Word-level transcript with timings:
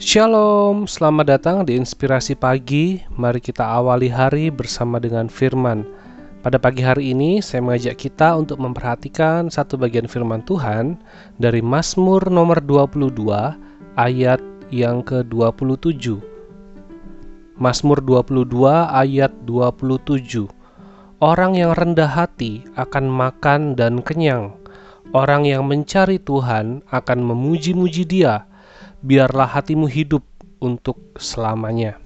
Shalom, 0.00 0.88
selamat 0.88 1.26
datang 1.28 1.56
di 1.68 1.76
Inspirasi 1.76 2.32
Pagi. 2.32 3.04
Mari 3.20 3.36
kita 3.36 3.68
awali 3.68 4.08
hari 4.08 4.48
bersama 4.48 4.96
dengan 4.96 5.28
firman. 5.28 5.84
Pada 6.40 6.56
pagi 6.56 6.80
hari 6.80 7.12
ini, 7.12 7.44
saya 7.44 7.60
mengajak 7.60 8.00
kita 8.00 8.32
untuk 8.32 8.64
memperhatikan 8.64 9.52
satu 9.52 9.76
bagian 9.76 10.08
firman 10.08 10.40
Tuhan 10.48 10.96
dari 11.36 11.60
Mazmur 11.60 12.32
nomor 12.32 12.64
22 12.64 13.12
ayat 14.00 14.40
yang 14.72 15.04
ke-27. 15.04 16.16
Mazmur 17.60 18.00
22 18.00 18.56
ayat 18.72 19.36
27. 19.44 20.48
Orang 21.20 21.60
yang 21.60 21.76
rendah 21.76 22.08
hati 22.08 22.64
akan 22.80 23.04
makan 23.04 23.76
dan 23.76 24.00
kenyang. 24.00 24.56
Orang 25.12 25.44
yang 25.44 25.68
mencari 25.68 26.16
Tuhan 26.16 26.88
akan 26.88 27.18
memuji-muji 27.20 28.08
Dia 28.08 28.48
biarlah 29.00 29.48
hatimu 29.48 29.88
hidup 29.88 30.24
untuk 30.60 31.00
selamanya. 31.16 31.96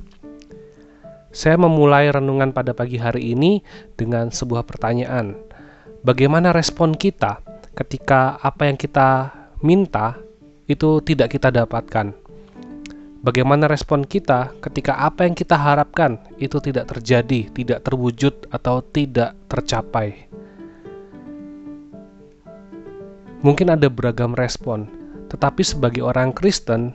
Saya 1.34 1.58
memulai 1.58 2.14
renungan 2.14 2.54
pada 2.54 2.70
pagi 2.70 2.94
hari 2.94 3.34
ini 3.34 3.58
dengan 3.98 4.30
sebuah 4.30 4.62
pertanyaan. 4.62 5.34
Bagaimana 6.06 6.54
respon 6.54 6.94
kita 6.94 7.42
ketika 7.74 8.38
apa 8.38 8.70
yang 8.70 8.78
kita 8.78 9.34
minta 9.58 10.14
itu 10.70 11.02
tidak 11.02 11.34
kita 11.34 11.50
dapatkan? 11.50 12.14
Bagaimana 13.24 13.66
respon 13.66 14.04
kita 14.04 14.54
ketika 14.62 15.00
apa 15.00 15.26
yang 15.26 15.34
kita 15.34 15.56
harapkan 15.56 16.20
itu 16.36 16.60
tidak 16.60 16.92
terjadi, 16.92 17.48
tidak 17.50 17.80
terwujud, 17.82 18.46
atau 18.52 18.84
tidak 18.84 19.32
tercapai? 19.48 20.28
Mungkin 23.40 23.72
ada 23.72 23.88
beragam 23.88 24.36
respon, 24.36 25.03
tetapi 25.34 25.66
sebagai 25.66 26.06
orang 26.06 26.30
Kristen, 26.30 26.94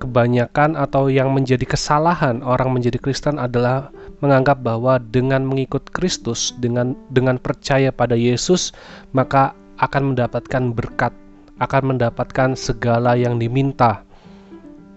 kebanyakan 0.00 0.72
atau 0.76 1.12
yang 1.12 1.36
menjadi 1.36 1.68
kesalahan 1.68 2.40
orang 2.40 2.72
menjadi 2.72 2.96
Kristen 2.96 3.36
adalah 3.36 3.92
menganggap 4.24 4.64
bahwa 4.64 4.96
dengan 5.00 5.44
mengikut 5.44 5.92
Kristus, 5.92 6.56
dengan 6.60 6.96
dengan 7.12 7.36
percaya 7.36 7.92
pada 7.92 8.16
Yesus, 8.16 8.72
maka 9.12 9.52
akan 9.76 10.16
mendapatkan 10.16 10.72
berkat, 10.72 11.12
akan 11.60 11.96
mendapatkan 11.96 12.56
segala 12.56 13.20
yang 13.20 13.36
diminta 13.36 14.00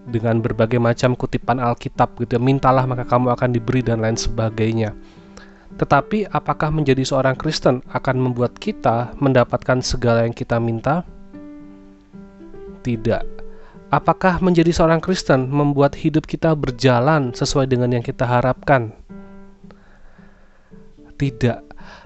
dengan 0.07 0.39
berbagai 0.39 0.79
macam 0.79 1.11
kutipan 1.13 1.59
Alkitab 1.59 2.15
gitu. 2.23 2.39
Mintalah 2.39 2.87
maka 2.87 3.03
kamu 3.03 3.35
akan 3.35 3.49
diberi 3.51 3.83
dan 3.83 3.99
lain 3.99 4.15
sebagainya. 4.15 4.95
Tetapi 5.75 6.31
apakah 6.31 6.71
menjadi 6.71 7.03
seorang 7.03 7.35
Kristen 7.35 7.83
akan 7.91 8.15
membuat 8.15 8.55
kita 8.57 9.11
mendapatkan 9.19 9.83
segala 9.83 10.23
yang 10.23 10.33
kita 10.33 10.57
minta? 10.57 11.03
Tidak. 12.81 13.25
Apakah 13.87 14.43
menjadi 14.43 14.75
seorang 14.75 14.99
Kristen 14.99 15.47
membuat 15.47 15.95
hidup 15.95 16.27
kita 16.27 16.51
berjalan 16.59 17.31
sesuai 17.31 17.71
dengan 17.71 17.95
yang 17.95 18.03
kita 18.03 18.27
harapkan? 18.27 18.91
Tidak. 21.15 21.59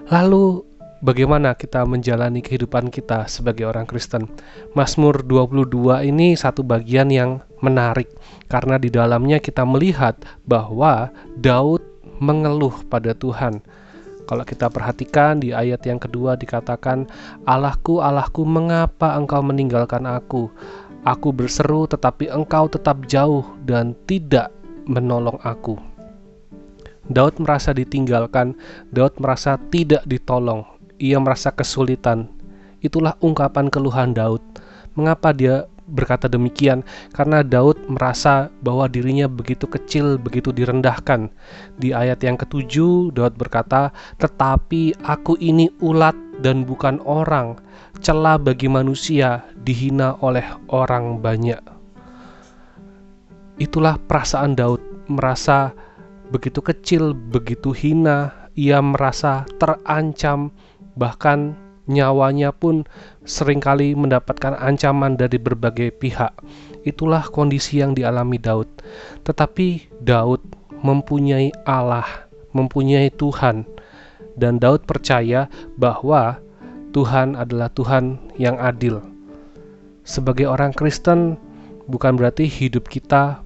Lalu 0.06 0.62
bagaimana 1.02 1.58
kita 1.58 1.82
menjalani 1.82 2.38
kehidupan 2.38 2.86
kita 2.86 3.26
sebagai 3.26 3.66
orang 3.66 3.90
Kristen? 3.90 4.30
Mazmur 4.78 5.26
22 5.26 6.06
ini 6.06 6.38
satu 6.38 6.62
bagian 6.62 7.10
yang 7.10 7.42
menarik 7.58 8.06
karena 8.46 8.78
di 8.78 8.86
dalamnya 8.86 9.42
kita 9.42 9.66
melihat 9.66 10.14
bahwa 10.46 11.10
Daud 11.34 11.82
mengeluh 12.22 12.78
pada 12.86 13.10
Tuhan. 13.10 13.58
Kalau 14.26 14.46
kita 14.46 14.70
perhatikan 14.70 15.42
di 15.42 15.50
ayat 15.50 15.82
yang 15.84 15.98
kedua 15.98 16.38
dikatakan, 16.38 17.10
Allahku, 17.44 17.98
Allahku, 17.98 18.46
mengapa 18.46 19.18
engkau 19.18 19.42
meninggalkan 19.42 20.06
aku? 20.06 20.50
Aku 21.02 21.34
berseru 21.34 21.90
tetapi 21.90 22.30
engkau 22.30 22.70
tetap 22.70 23.02
jauh 23.10 23.42
dan 23.66 23.98
tidak 24.06 24.54
menolong 24.86 25.38
aku. 25.42 25.74
Daud 27.10 27.42
merasa 27.42 27.74
ditinggalkan, 27.74 28.54
Daud 28.94 29.18
merasa 29.18 29.58
tidak 29.74 30.06
ditolong, 30.06 30.62
ia 31.02 31.18
merasa 31.18 31.50
kesulitan. 31.50 32.30
Itulah 32.78 33.18
ungkapan 33.18 33.66
keluhan 33.66 34.14
Daud. 34.14 34.42
Mengapa 34.94 35.34
dia 35.34 35.66
berkata 35.92 36.26
demikian 36.26 36.80
karena 37.12 37.44
Daud 37.44 37.76
merasa 37.86 38.48
bahwa 38.64 38.88
dirinya 38.88 39.28
begitu 39.28 39.68
kecil, 39.68 40.16
begitu 40.16 40.50
direndahkan. 40.50 41.28
Di 41.76 41.92
ayat 41.92 42.24
yang 42.24 42.40
ketujuh, 42.40 43.12
Daud 43.12 43.36
berkata, 43.36 43.92
"Tetapi 44.16 45.04
aku 45.04 45.36
ini 45.38 45.68
ulat 45.84 46.16
dan 46.40 46.64
bukan 46.64 46.98
orang, 47.04 47.60
celah 48.00 48.40
bagi 48.40 48.66
manusia, 48.72 49.44
dihina 49.60 50.16
oleh 50.24 50.44
orang 50.72 51.20
banyak." 51.20 51.60
Itulah 53.60 54.00
perasaan 54.08 54.56
Daud, 54.56 54.80
merasa 55.12 55.76
begitu 56.32 56.64
kecil, 56.64 57.12
begitu 57.12 57.76
hina, 57.76 58.48
ia 58.56 58.80
merasa 58.80 59.44
terancam, 59.60 60.48
bahkan 60.96 61.56
nyawanya 61.90 62.54
pun 62.54 62.86
sering 63.26 63.58
kali 63.58 63.94
mendapatkan 63.98 64.54
ancaman 64.58 65.18
dari 65.18 65.38
berbagai 65.38 65.94
pihak. 65.96 66.34
Itulah 66.82 67.26
kondisi 67.30 67.78
yang 67.82 67.94
dialami 67.94 68.38
Daud. 68.38 68.68
Tetapi 69.22 69.98
Daud 70.02 70.42
mempunyai 70.82 71.54
Allah, 71.62 72.26
mempunyai 72.54 73.10
Tuhan, 73.14 73.66
dan 74.34 74.58
Daud 74.58 74.86
percaya 74.86 75.46
bahwa 75.78 76.42
Tuhan 76.92 77.38
adalah 77.38 77.70
Tuhan 77.72 78.18
yang 78.36 78.58
adil. 78.58 79.00
Sebagai 80.02 80.50
orang 80.50 80.74
Kristen, 80.74 81.38
bukan 81.86 82.18
berarti 82.18 82.50
hidup 82.50 82.90
kita 82.90 83.40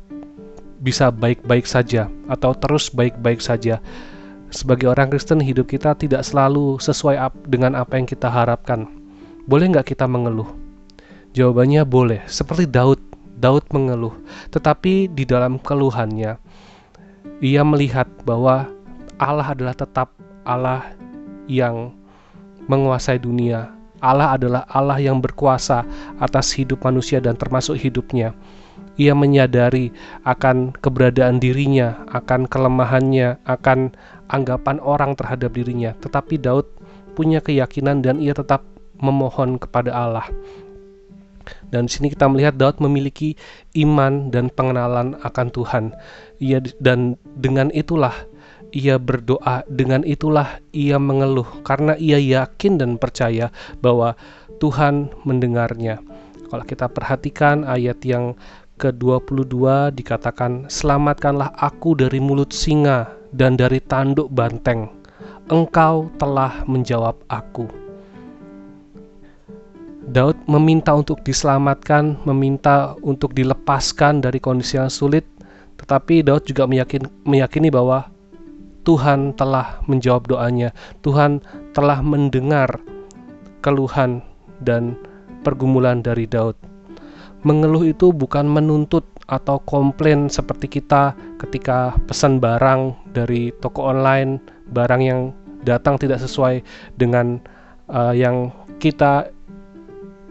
bisa 0.80 1.08
baik-baik 1.12 1.64
saja 1.64 2.08
atau 2.28 2.52
terus 2.52 2.92
baik-baik 2.92 3.40
saja 3.40 3.80
sebagai 4.50 4.90
orang 4.90 5.10
Kristen 5.10 5.42
hidup 5.42 5.70
kita 5.70 5.94
tidak 5.98 6.22
selalu 6.22 6.78
sesuai 6.78 7.18
dengan 7.46 7.74
apa 7.78 7.98
yang 7.98 8.06
kita 8.06 8.30
harapkan. 8.30 8.86
Boleh 9.46 9.70
nggak 9.70 9.94
kita 9.94 10.06
mengeluh? 10.10 10.48
Jawabannya 11.36 11.86
boleh, 11.86 12.20
seperti 12.26 12.66
Daud. 12.66 12.98
Daud 13.36 13.68
mengeluh, 13.68 14.16
tetapi 14.48 15.12
di 15.12 15.28
dalam 15.28 15.60
keluhannya, 15.60 16.40
ia 17.44 17.62
melihat 17.68 18.08
bahwa 18.24 18.64
Allah 19.20 19.52
adalah 19.52 19.76
tetap 19.76 20.08
Allah 20.48 20.96
yang 21.44 21.92
menguasai 22.64 23.20
dunia. 23.20 23.68
Allah 24.00 24.40
adalah 24.40 24.64
Allah 24.72 24.96
yang 24.96 25.20
berkuasa 25.20 25.84
atas 26.16 26.56
hidup 26.56 26.80
manusia 26.80 27.20
dan 27.20 27.36
termasuk 27.36 27.76
hidupnya 27.76 28.32
ia 28.96 29.12
menyadari 29.12 29.92
akan 30.24 30.72
keberadaan 30.80 31.40
dirinya, 31.40 32.00
akan 32.12 32.48
kelemahannya, 32.48 33.36
akan 33.44 33.92
anggapan 34.28 34.82
orang 34.82 35.14
terhadap 35.14 35.54
dirinya. 35.54 35.94
Tetapi 35.98 36.40
Daud 36.40 36.66
punya 37.16 37.40
keyakinan 37.40 38.04
dan 38.04 38.20
ia 38.20 38.36
tetap 38.36 38.62
memohon 39.00 39.56
kepada 39.60 39.92
Allah. 39.92 40.26
Dan 41.70 41.86
di 41.86 41.90
sini 41.94 42.10
kita 42.10 42.26
melihat 42.26 42.58
Daud 42.58 42.82
memiliki 42.82 43.38
iman 43.78 44.30
dan 44.34 44.50
pengenalan 44.50 45.14
akan 45.22 45.46
Tuhan. 45.54 45.84
Ia 46.42 46.58
dan 46.82 47.14
dengan 47.38 47.70
itulah 47.70 48.14
ia 48.74 48.98
berdoa, 48.98 49.62
dengan 49.70 50.02
itulah 50.02 50.58
ia 50.74 50.98
mengeluh 50.98 51.46
karena 51.62 51.94
ia 51.96 52.18
yakin 52.18 52.76
dan 52.82 52.98
percaya 52.98 53.54
bahwa 53.78 54.18
Tuhan 54.58 55.14
mendengarnya. 55.22 56.02
Kalau 56.46 56.64
kita 56.66 56.86
perhatikan 56.90 57.66
ayat 57.66 58.02
yang 58.06 58.38
ke-22 58.78 59.90
dikatakan, 59.96 60.68
Selamatkanlah 60.70 61.56
aku 61.58 61.98
dari 61.98 62.20
mulut 62.22 62.52
singa 62.52 63.15
dan 63.34 63.58
dari 63.58 63.82
tanduk 63.82 64.30
banteng. 64.30 64.90
Engkau 65.46 66.10
telah 66.18 66.66
menjawab 66.66 67.14
aku. 67.30 67.70
Daud 70.06 70.38
meminta 70.46 70.94
untuk 70.94 71.22
diselamatkan, 71.26 72.18
meminta 72.22 72.94
untuk 73.02 73.34
dilepaskan 73.34 74.22
dari 74.22 74.38
kondisi 74.38 74.78
yang 74.78 74.90
sulit, 74.90 75.26
tetapi 75.82 76.22
Daud 76.22 76.46
juga 76.46 76.66
meyakin, 76.66 77.10
meyakini 77.26 77.70
bahwa 77.70 78.06
Tuhan 78.86 79.34
telah 79.34 79.82
menjawab 79.90 80.30
doanya. 80.30 80.70
Tuhan 81.02 81.42
telah 81.74 81.98
mendengar 82.06 82.78
keluhan 83.66 84.22
dan 84.62 84.94
pergumulan 85.42 86.06
dari 86.06 86.30
Daud 86.30 86.54
mengeluh 87.46 87.86
itu 87.86 88.10
bukan 88.10 88.50
menuntut 88.50 89.06
atau 89.26 89.58
komplain 89.66 90.30
seperti 90.30 90.78
kita 90.78 91.14
ketika 91.42 91.98
pesan 92.06 92.38
barang 92.38 92.94
dari 93.10 93.50
toko 93.58 93.90
online, 93.90 94.38
barang 94.70 95.02
yang 95.02 95.20
datang 95.66 95.98
tidak 95.98 96.22
sesuai 96.22 96.62
dengan 96.94 97.42
uh, 97.90 98.14
yang 98.14 98.54
kita 98.78 99.26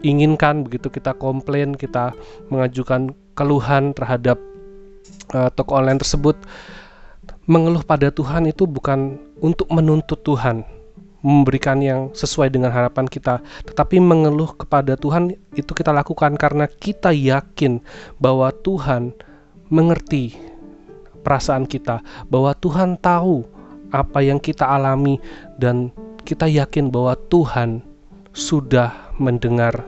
inginkan, 0.00 0.64
begitu 0.64 0.88
kita 0.88 1.12
komplain, 1.16 1.76
kita 1.76 2.16
mengajukan 2.48 3.12
keluhan 3.36 3.92
terhadap 3.92 4.40
uh, 5.36 5.52
toko 5.52 5.76
online 5.76 6.00
tersebut. 6.00 6.36
Mengeluh 7.46 7.86
pada 7.86 8.10
Tuhan 8.10 8.50
itu 8.50 8.66
bukan 8.66 9.22
untuk 9.38 9.70
menuntut 9.70 10.18
Tuhan, 10.26 10.66
memberikan 11.26 11.82
yang 11.82 12.14
sesuai 12.14 12.54
dengan 12.54 12.70
harapan 12.70 13.10
kita, 13.10 13.42
tetapi 13.66 13.98
mengeluh 13.98 14.54
kepada 14.54 14.94
Tuhan 14.94 15.34
itu 15.58 15.74
kita 15.74 15.90
lakukan 15.90 16.38
karena 16.38 16.70
kita 16.70 17.10
yakin 17.10 17.82
bahwa 18.22 18.54
Tuhan 18.62 19.10
mengerti 19.66 20.38
perasaan 21.26 21.66
kita, 21.66 21.98
bahwa 22.30 22.54
Tuhan 22.54 22.94
tahu 23.02 23.42
apa 23.90 24.22
yang 24.22 24.38
kita 24.38 24.70
alami, 24.70 25.18
dan 25.58 25.90
kita 26.22 26.46
yakin 26.46 26.94
bahwa 26.94 27.18
Tuhan 27.26 27.82
sudah 28.30 28.94
mendengar 29.18 29.82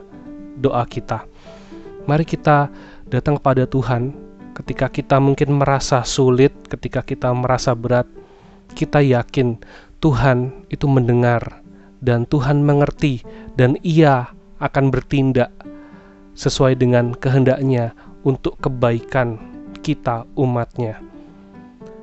doa 0.59 0.83
kita. 0.83 1.23
Mari 2.03 2.27
kita 2.27 2.67
datang 3.07 3.39
kepada 3.39 3.63
Tuhan 3.63 4.11
ketika 4.59 4.91
kita 4.91 5.23
mungkin 5.23 5.55
merasa 5.55 6.03
sulit, 6.03 6.51
ketika 6.67 6.99
kita 6.99 7.31
merasa 7.31 7.71
berat. 7.71 8.07
Kita 8.69 9.01
yakin 9.01 9.57
Tuhan 9.99 10.67
itu 10.71 10.87
mendengar 10.87 11.59
dan 11.99 12.23
Tuhan 12.23 12.63
mengerti 12.63 13.19
dan 13.59 13.75
Ia 13.83 14.31
akan 14.63 14.91
bertindak 14.91 15.51
sesuai 16.39 16.79
dengan 16.79 17.11
kehendaknya 17.11 17.91
untuk 18.23 18.55
kebaikan 18.63 19.35
kita 19.83 20.23
umatnya. 20.39 21.03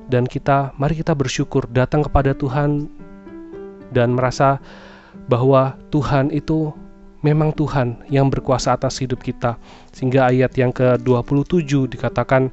Dan 0.07 0.29
kita, 0.29 0.77
mari 0.77 1.01
kita 1.01 1.17
bersyukur 1.17 1.67
datang 1.73 2.05
kepada 2.05 2.37
Tuhan 2.37 2.87
dan 3.91 4.13
merasa 4.13 4.61
bahwa 5.27 5.75
Tuhan 5.91 6.31
itu 6.31 6.71
memang 7.25 7.51
Tuhan 7.57 8.07
yang 8.13 8.31
berkuasa 8.31 8.77
atas 8.79 9.03
hidup 9.03 9.25
kita. 9.25 9.59
Sehingga 9.91 10.31
ayat 10.31 10.55
yang 10.55 10.71
ke-27 10.71 11.91
dikatakan, 11.91 12.53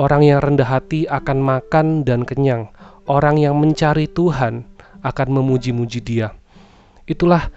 Orang 0.00 0.24
yang 0.24 0.40
rendah 0.40 0.64
hati 0.64 1.04
akan 1.04 1.44
makan 1.44 2.08
dan 2.08 2.24
kenyang. 2.24 2.72
Orang 3.04 3.36
yang 3.36 3.60
mencari 3.60 4.08
Tuhan 4.08 4.64
akan 5.00 5.28
memuji-muji 5.40 6.00
dia. 6.00 6.32
Itulah 7.08 7.50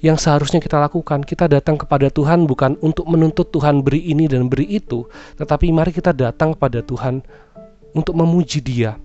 yang 0.00 0.16
seharusnya 0.16 0.60
kita 0.60 0.80
lakukan. 0.80 1.24
Kita 1.24 1.46
datang 1.46 1.76
kepada 1.80 2.08
Tuhan 2.08 2.48
bukan 2.48 2.76
untuk 2.80 3.06
menuntut 3.08 3.52
Tuhan 3.52 3.84
beri 3.84 4.10
ini 4.10 4.26
dan 4.26 4.48
beri 4.48 4.66
itu, 4.68 5.06
tetapi 5.36 5.70
mari 5.72 5.92
kita 5.92 6.16
datang 6.16 6.56
kepada 6.56 6.80
Tuhan 6.84 7.20
untuk 7.92 8.16
memuji 8.16 8.60
Dia, 8.64 8.96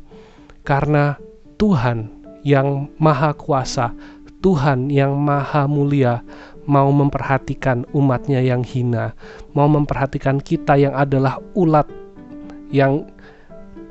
karena 0.63 1.19
Tuhan 1.59 2.11
yang 2.45 2.91
Maha 3.01 3.33
Kuasa, 3.33 3.91
Tuhan 4.39 4.93
yang 4.93 5.17
Maha 5.17 5.65
Mulia, 5.65 6.21
mau 6.65 6.89
memperhatikan 6.89 7.85
umatnya 7.93 8.41
yang 8.41 8.61
hina, 8.65 9.13
mau 9.53 9.69
memperhatikan 9.69 10.41
kita 10.41 10.77
yang 10.77 10.93
adalah 10.93 11.41
ulat 11.53 11.89
yang 12.69 13.05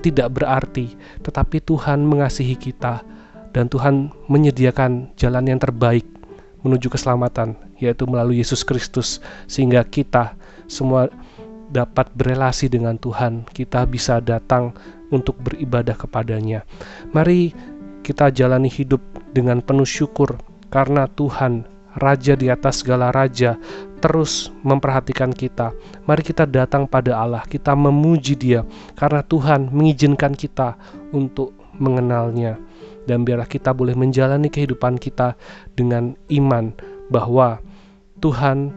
tidak 0.02 0.36
berarti, 0.36 0.94
tetapi 1.24 1.58
Tuhan 1.64 2.04
mengasihi 2.04 2.54
kita 2.54 3.02
dan 3.54 3.70
Tuhan 3.70 4.10
menyediakan 4.26 5.14
jalan 5.14 5.46
yang 5.46 5.62
terbaik 5.62 6.04
menuju 6.66 6.90
keselamatan, 6.90 7.54
yaitu 7.78 8.04
melalui 8.10 8.42
Yesus 8.42 8.66
Kristus, 8.66 9.22
sehingga 9.46 9.86
kita 9.86 10.34
semua 10.66 11.06
dapat 11.70 12.10
berelasi 12.18 12.66
dengan 12.66 12.98
Tuhan, 12.98 13.46
kita 13.48 13.86
bisa 13.86 14.18
datang 14.18 14.74
untuk 15.14 15.38
beribadah 15.38 15.94
kepadanya. 15.94 16.66
Mari 17.14 17.54
kita 18.02 18.34
jalani 18.34 18.68
hidup 18.68 19.00
dengan 19.32 19.62
penuh 19.62 19.86
syukur 19.86 20.36
karena 20.68 21.06
Tuhan 21.06 21.70
Raja 21.94 22.34
di 22.34 22.50
atas 22.50 22.82
segala 22.82 23.14
raja, 23.14 23.54
terus 24.02 24.50
memperhatikan 24.66 25.30
kita. 25.30 25.70
Mari 26.10 26.26
kita 26.26 26.42
datang 26.42 26.90
pada 26.90 27.22
Allah, 27.22 27.46
kita 27.46 27.70
memuji 27.78 28.34
Dia, 28.34 28.66
karena 28.98 29.22
Tuhan 29.22 29.70
mengizinkan 29.70 30.34
kita 30.34 30.74
untuk 31.14 31.54
mengenalnya. 31.78 32.58
Dan 33.04 33.22
biarlah 33.22 33.48
kita 33.48 33.76
boleh 33.76 33.92
menjalani 33.92 34.48
kehidupan 34.48 34.96
kita 34.96 35.36
dengan 35.76 36.16
iman 36.32 36.72
bahwa 37.12 37.60
Tuhan 38.24 38.72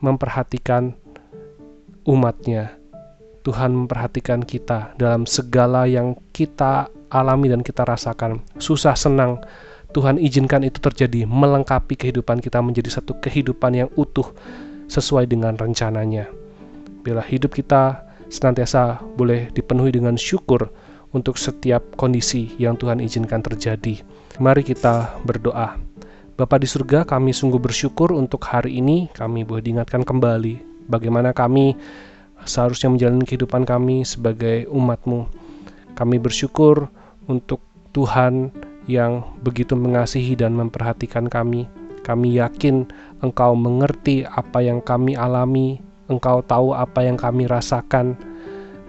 memperhatikan 0.00 0.96
umatnya. 2.08 2.74
Tuhan 3.42 3.74
memperhatikan 3.74 4.46
kita 4.46 4.94
dalam 4.96 5.26
segala 5.26 5.84
yang 5.90 6.14
kita 6.30 6.86
alami 7.10 7.50
dan 7.50 7.60
kita 7.60 7.82
rasakan. 7.82 8.38
Susah 8.62 8.94
senang, 8.94 9.42
Tuhan 9.92 10.16
izinkan 10.16 10.64
itu 10.64 10.78
terjadi 10.80 11.28
melengkapi 11.28 11.98
kehidupan 11.98 12.40
kita 12.40 12.62
menjadi 12.64 12.88
satu 13.02 13.18
kehidupan 13.20 13.76
yang 13.76 13.90
utuh 13.98 14.30
sesuai 14.88 15.28
dengan 15.28 15.58
rencananya. 15.58 16.30
Bila 17.02 17.20
hidup 17.20 17.52
kita 17.52 18.06
senantiasa 18.32 19.02
boleh 19.18 19.52
dipenuhi 19.52 19.92
dengan 19.92 20.16
syukur 20.16 20.72
untuk 21.12 21.36
setiap 21.36 21.96
kondisi 21.96 22.52
yang 22.56 22.76
Tuhan 22.76 23.00
izinkan 23.00 23.44
terjadi. 23.44 24.00
Mari 24.40 24.64
kita 24.64 25.20
berdoa. 25.24 25.76
Bapa 26.32 26.56
di 26.56 26.64
surga, 26.64 27.04
kami 27.04 27.36
sungguh 27.36 27.60
bersyukur 27.60 28.10
untuk 28.16 28.42
hari 28.48 28.80
ini 28.80 29.12
kami 29.12 29.44
boleh 29.44 29.60
diingatkan 29.60 30.02
kembali 30.02 30.88
bagaimana 30.88 31.30
kami 31.36 31.76
seharusnya 32.42 32.90
menjalani 32.90 33.24
kehidupan 33.28 33.62
kami 33.68 34.02
sebagai 34.02 34.66
umatmu. 34.72 35.28
Kami 35.94 36.16
bersyukur 36.18 36.88
untuk 37.28 37.60
Tuhan 37.92 38.50
yang 38.88 39.22
begitu 39.44 39.76
mengasihi 39.76 40.34
dan 40.34 40.56
memperhatikan 40.56 41.28
kami. 41.28 41.68
Kami 42.02 42.34
yakin 42.34 42.88
Engkau 43.22 43.54
mengerti 43.54 44.26
apa 44.26 44.58
yang 44.58 44.82
kami 44.82 45.14
alami, 45.14 45.78
Engkau 46.10 46.42
tahu 46.42 46.74
apa 46.74 47.06
yang 47.06 47.14
kami 47.14 47.46
rasakan, 47.46 48.18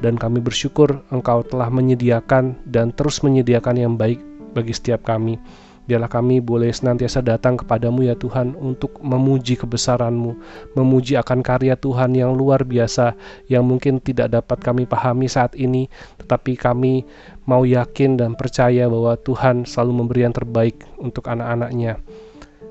dan 0.04 0.20
kami 0.20 0.44
bersyukur 0.44 1.00
Engkau 1.16 1.48
telah 1.48 1.72
menyediakan 1.72 2.60
dan 2.68 2.92
terus 2.92 3.24
menyediakan 3.24 3.80
yang 3.80 3.94
baik 3.96 4.20
bagi 4.52 4.76
setiap 4.76 5.08
kami. 5.08 5.40
Biarlah 5.84 6.08
kami 6.08 6.40
boleh 6.40 6.72
senantiasa 6.72 7.20
datang 7.20 7.60
kepadamu 7.60 8.08
ya 8.08 8.16
Tuhan 8.16 8.56
untuk 8.56 9.04
memuji 9.04 9.60
kebesaranmu, 9.60 10.32
memuji 10.80 11.20
akan 11.20 11.44
karya 11.44 11.76
Tuhan 11.76 12.16
yang 12.16 12.32
luar 12.32 12.64
biasa 12.64 13.20
yang 13.52 13.68
mungkin 13.68 14.00
tidak 14.00 14.32
dapat 14.32 14.64
kami 14.64 14.88
pahami 14.88 15.28
saat 15.28 15.52
ini, 15.60 15.92
tetapi 16.24 16.56
kami 16.56 17.04
mau 17.44 17.68
yakin 17.68 18.16
dan 18.16 18.40
percaya 18.40 18.88
bahwa 18.88 19.20
Tuhan 19.20 19.68
selalu 19.68 19.92
memberi 20.04 20.24
yang 20.24 20.32
terbaik 20.32 20.80
untuk 20.96 21.28
anak-anaknya. 21.28 22.00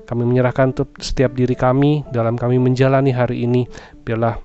Kami 0.09 0.23
menyerahkan 0.25 0.73
setiap 0.97 1.37
diri 1.37 1.53
kami 1.53 2.01
dalam 2.09 2.33
kami 2.33 2.57
menjalani 2.57 3.13
hari 3.13 3.45
ini. 3.45 3.69
Biarlah 4.01 4.41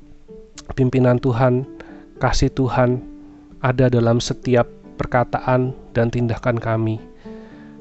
pimpinan 0.77 1.17
Tuhan, 1.17 1.78
kasih 2.19 2.51
Tuhan 2.53 3.01
ada 3.63 3.87
dalam 3.87 4.19
setiap 4.19 4.67
perkataan 4.99 5.73
dan 5.95 6.11
tindakan 6.11 6.59
kami. 6.59 6.99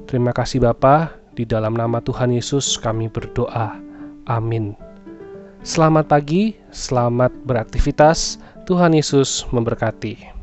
Terima 0.06 0.32
kasih 0.32 0.62
Bapa, 0.62 1.12
di 1.34 1.44
dalam 1.44 1.74
nama 1.74 1.98
Tuhan 2.00 2.32
Yesus 2.32 2.78
kami 2.78 3.10
berdoa. 3.10 3.76
Amin. 4.30 4.78
Selamat 5.66 6.06
pagi, 6.06 6.54
selamat 6.70 7.34
beraktivitas. 7.44 8.38
Tuhan 8.64 8.94
Yesus 8.94 9.44
memberkati. 9.50 10.37